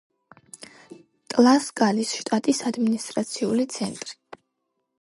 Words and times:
ტლასკალის 1.33 2.15
შტატის 2.21 2.63
ადმინისტრაციული 2.71 3.69
ცენტრი. 3.77 4.17